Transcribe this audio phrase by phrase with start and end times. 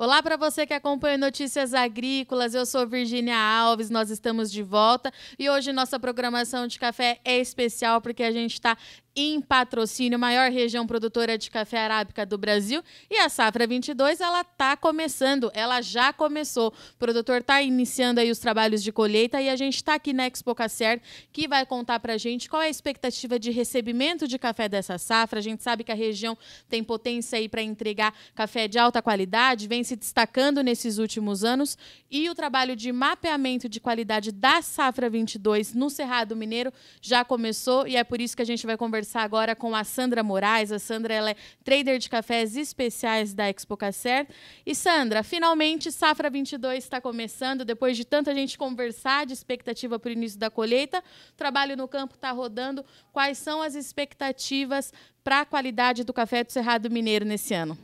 [0.00, 2.54] Olá para você que acompanha Notícias Agrícolas.
[2.54, 7.36] Eu sou Virgínia Alves, nós estamos de volta e hoje nossa programação de café é
[7.40, 8.78] especial porque a gente está
[9.20, 12.80] em patrocínio, maior região produtora de café arábica do Brasil.
[13.10, 16.68] E a safra 22, ela está começando, ela já começou.
[16.68, 20.28] O produtor está iniciando aí os trabalhos de colheita e a gente está aqui na
[20.28, 21.00] Expo Cacer,
[21.32, 24.98] que vai contar para a gente qual é a expectativa de recebimento de café dessa
[24.98, 25.40] safra.
[25.40, 29.66] A gente sabe que a região tem potência aí para entregar café de alta qualidade,
[29.66, 31.76] vem se destacando nesses últimos anos.
[32.08, 36.72] E o trabalho de mapeamento de qualidade da safra 22 no Cerrado Mineiro
[37.02, 39.84] já começou e é por isso que a gente vai conversar conversar agora com a
[39.84, 40.70] Sandra Moraes.
[40.70, 44.28] A Sandra ela é trader de cafés especiais da Expo Cacer.
[44.66, 47.64] E Sandra, finalmente Safra 22 está começando.
[47.64, 51.88] Depois de tanta gente conversar de expectativa para o início da colheita, o trabalho no
[51.88, 52.84] campo está rodando.
[53.10, 54.92] Quais são as expectativas
[55.24, 57.78] para a qualidade do café do Cerrado Mineiro nesse ano?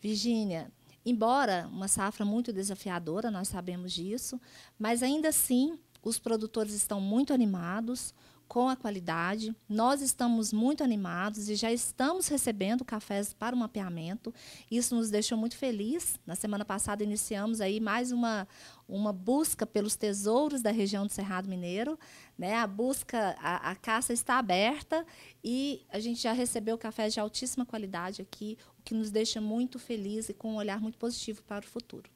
[0.00, 0.70] Virgínia,
[1.04, 4.40] embora uma safra muito desafiadora, nós sabemos disso,
[4.78, 8.14] mas ainda assim os produtores estão muito animados,
[8.48, 9.54] com a qualidade.
[9.68, 14.32] Nós estamos muito animados e já estamos recebendo cafés para o mapeamento.
[14.70, 16.18] Isso nos deixou muito feliz.
[16.26, 18.46] Na semana passada iniciamos aí mais uma,
[18.88, 21.98] uma busca pelos tesouros da região do Cerrado Mineiro.
[22.38, 22.54] Né?
[22.54, 25.04] A busca, a, a caça está aberta
[25.42, 29.78] e a gente já recebeu cafés de altíssima qualidade aqui, o que nos deixa muito
[29.78, 32.15] feliz e com um olhar muito positivo para o futuro.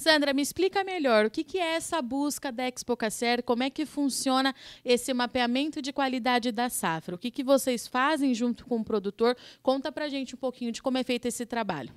[0.00, 3.68] Sandra, me explica melhor o que, que é essa busca da Expo Cacer, como é
[3.68, 8.78] que funciona esse mapeamento de qualidade da safra, o que, que vocês fazem junto com
[8.78, 11.92] o produtor, conta para gente um pouquinho de como é feito esse trabalho.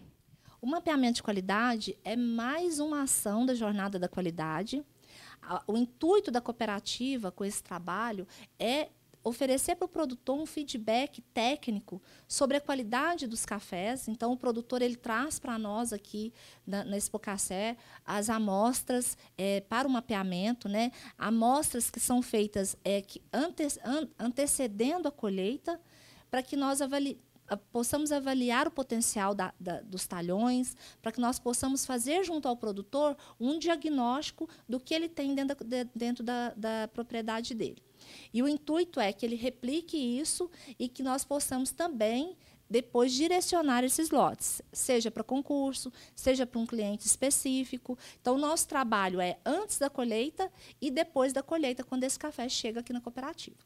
[0.62, 4.84] O mapeamento de qualidade é mais uma ação da jornada da qualidade.
[5.66, 8.28] O intuito da cooperativa com esse trabalho
[8.60, 8.90] é
[9.24, 14.08] oferecer para o produtor um feedback técnico sobre a qualidade dos cafés.
[14.08, 16.34] Então, o produtor ele traz para nós aqui
[16.68, 16.98] na, na
[18.06, 20.92] as amostras é, para o mapeamento, né?
[21.18, 25.80] amostras que são feitas é, que ante, an, antecedendo a colheita,
[26.30, 27.20] para que nós avali,
[27.72, 32.58] possamos avaliar o potencial da, da, dos talhões, para que nós possamos fazer junto ao
[32.58, 37.82] produtor um diagnóstico do que ele tem dentro da, dentro da propriedade dele.
[38.34, 42.36] E o intuito é que ele replique isso e que nós possamos também
[42.70, 47.98] depois direcionar esses lotes, seja para concurso, seja para um cliente específico.
[48.20, 52.80] Então, nosso trabalho é antes da colheita e depois da colheita, quando esse café chega
[52.80, 53.58] aqui na cooperativa.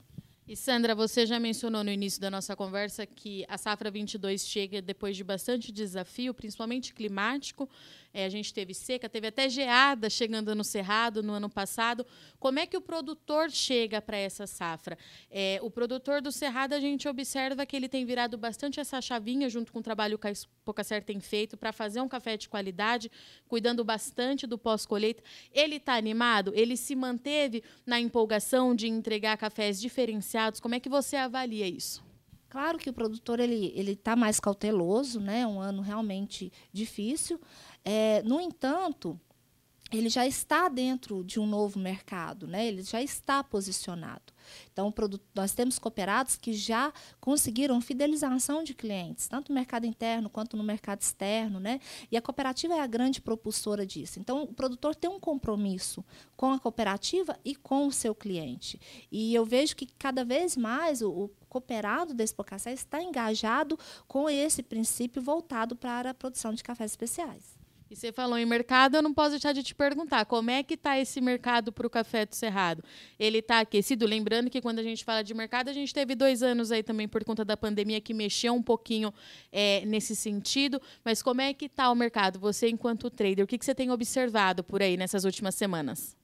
[0.47, 4.81] E Sandra, você já mencionou no início da nossa conversa que a safra 22 chega
[4.81, 7.69] depois de bastante desafio, principalmente climático.
[8.13, 12.06] É, a gente teve seca, teve até geada chegando no Cerrado no ano passado.
[12.40, 14.97] Como é que o produtor chega para essa safra?
[15.30, 19.50] É, o produtor do Cerrado, a gente observa que ele tem virado bastante essa chavinha,
[19.50, 20.34] junto com o trabalho que a
[20.64, 23.12] Pocacer tem feito, para fazer um café de qualidade,
[23.50, 25.22] cuidando bastante do pós-colheita.
[25.52, 26.53] Ele está animado?
[26.56, 30.37] Ele se manteve na empolgação de entregar cafés diferenciados?
[30.62, 32.06] Como é que você avalia isso?
[32.50, 35.46] Claro que o produtor ele ele está mais cauteloso, né?
[35.46, 37.40] Um ano realmente difícil.
[37.84, 39.20] É, no entanto,
[39.92, 42.66] ele já está dentro de um novo mercado, né?
[42.68, 44.34] Ele já está posicionado.
[44.72, 44.94] Então,
[45.35, 50.63] nós temos cooperados que já conseguiram fidelização de clientes, tanto no mercado interno quanto no
[50.63, 51.80] mercado externo, né?
[52.12, 54.19] E a cooperativa é a grande propulsora disso.
[54.19, 56.03] Então, o produtor tem um compromisso
[56.35, 58.80] com a cooperativa e com o seu cliente.
[59.12, 64.62] E eu vejo que cada vez mais o, cooperado da Expocacé está engajado com esse
[64.62, 67.56] princípio voltado para a produção de cafés especiais.
[67.90, 70.74] E você falou em mercado, eu não posso deixar de te perguntar, como é que
[70.74, 72.84] está esse mercado para o café do Cerrado?
[73.18, 74.06] Ele está aquecido?
[74.06, 77.08] Lembrando que quando a gente fala de mercado, a gente teve dois anos aí também
[77.08, 79.14] por conta da pandemia que mexeu um pouquinho
[79.52, 82.40] é, nesse sentido, mas como é que está o mercado?
[82.40, 86.18] Você, enquanto trader, o que, que você tem observado por aí nessas últimas semanas?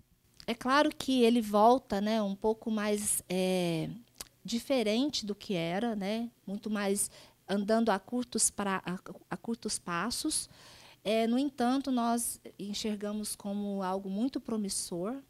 [0.46, 3.90] É claro que ele volta né, um pouco mais é,
[4.44, 7.10] diferente do que era, né, muito mais
[7.48, 9.00] andando a curtos, pra, a,
[9.30, 10.50] a curtos passos,
[11.04, 15.22] é, no entanto, nós enxergamos como algo muito promissor.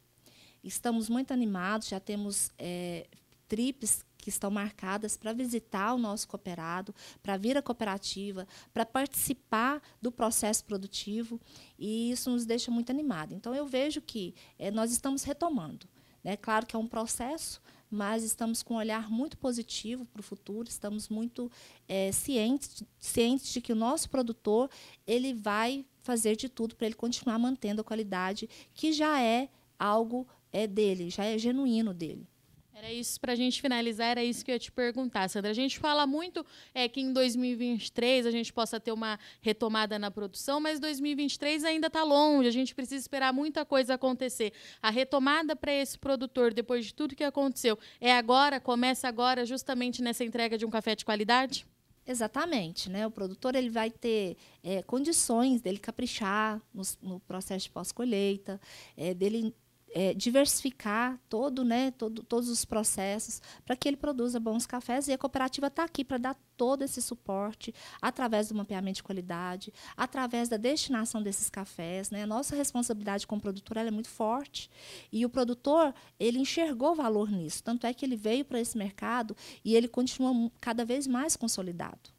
[0.62, 3.06] Estamos muito animados, já temos é,
[3.48, 9.82] trips que estão marcadas para visitar o nosso cooperado, para vir à cooperativa, para participar
[10.00, 11.38] do processo produtivo,
[11.78, 13.36] e isso nos deixa muito animados.
[13.36, 15.86] Então, eu vejo que é, nós estamos retomando.
[16.24, 17.60] É claro que é um processo,
[17.94, 21.50] mas estamos com um olhar muito positivo para o futuro, estamos muito
[21.88, 24.68] é, cientes, cientes de que o nosso produtor
[25.06, 29.48] ele vai fazer de tudo para ele continuar mantendo a qualidade que já é
[29.78, 32.28] algo é dele, já é genuíno dele.
[32.76, 35.48] Era isso, para a gente finalizar, era isso que eu ia te perguntar, Sandra.
[35.48, 36.44] A gente fala muito
[36.74, 41.86] é, que em 2023 a gente possa ter uma retomada na produção, mas 2023 ainda
[41.86, 44.52] está longe, a gente precisa esperar muita coisa acontecer.
[44.82, 50.02] A retomada para esse produtor, depois de tudo que aconteceu, é agora, começa agora, justamente
[50.02, 51.64] nessa entrega de um café de qualidade?
[52.04, 53.06] Exatamente, né?
[53.06, 58.60] O produtor ele vai ter é, condições dele caprichar no, no processo de pós-colheita,
[58.96, 59.54] é, dele
[59.94, 65.06] é, diversificar todo, né, todo, todos os processos para que ele produza bons cafés.
[65.06, 69.72] E a cooperativa está aqui para dar todo esse suporte através do mapeamento de qualidade,
[69.96, 72.10] através da destinação desses cafés.
[72.10, 72.24] Né?
[72.24, 74.68] A nossa responsabilidade como produtor é muito forte.
[75.12, 77.62] E o produtor ele enxergou valor nisso.
[77.62, 82.10] Tanto é que ele veio para esse mercado e ele continua cada vez mais consolidado.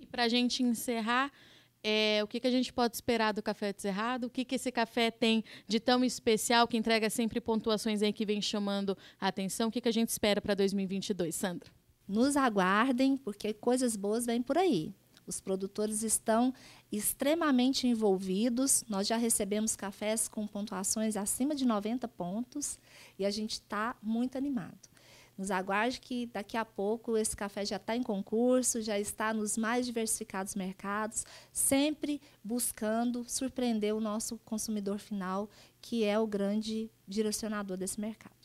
[0.00, 1.30] E para a gente encerrar,
[1.82, 4.26] é, o que, que a gente pode esperar do Café Cerrado?
[4.26, 8.24] O que, que esse café tem de tão especial, que entrega sempre pontuações aí que
[8.24, 9.68] vem chamando a atenção?
[9.68, 11.70] O que, que a gente espera para 2022, Sandra?
[12.06, 14.94] Nos aguardem, porque coisas boas vêm por aí.
[15.26, 16.52] Os produtores estão
[16.90, 18.84] extremamente envolvidos.
[18.88, 22.78] Nós já recebemos cafés com pontuações acima de 90 pontos
[23.18, 24.91] e a gente está muito animado.
[25.36, 29.56] Nos aguarde que daqui a pouco esse café já está em concurso, já está nos
[29.56, 35.48] mais diversificados mercados, sempre buscando surpreender o nosso consumidor final,
[35.80, 38.41] que é o grande direcionador desse mercado.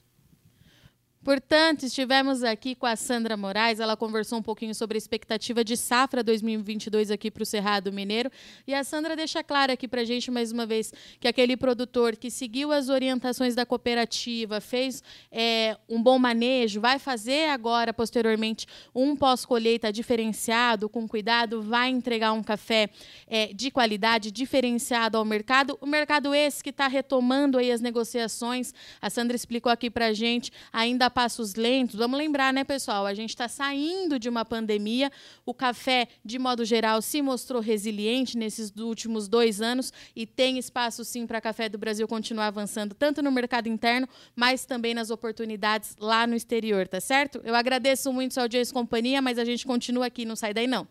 [1.23, 5.75] Portanto, estivemos aqui com a Sandra Moraes, ela conversou um pouquinho sobre a expectativa de
[5.75, 8.31] safra 2022 aqui para o Cerrado Mineiro.
[8.65, 12.15] E a Sandra deixa claro aqui para a gente, mais uma vez, que aquele produtor
[12.15, 18.65] que seguiu as orientações da cooperativa, fez é, um bom manejo, vai fazer agora, posteriormente,
[18.95, 22.89] um pós-colheita diferenciado, com cuidado, vai entregar um café
[23.27, 25.77] é, de qualidade, diferenciado ao mercado.
[25.81, 30.13] O mercado esse que está retomando aí as negociações, a Sandra explicou aqui para a
[30.13, 31.95] gente, ainda passos lentos.
[31.95, 33.05] Vamos lembrar, né, pessoal?
[33.05, 35.11] A gente está saindo de uma pandemia.
[35.45, 41.03] O café, de modo geral, se mostrou resiliente nesses últimos dois anos e tem espaço,
[41.05, 45.95] sim, para Café do Brasil continuar avançando, tanto no mercado interno, mas também nas oportunidades
[45.99, 47.41] lá no exterior, tá certo?
[47.43, 50.67] Eu agradeço muito sua audiência e companhia, mas a gente continua aqui, não sai daí
[50.67, 50.87] não.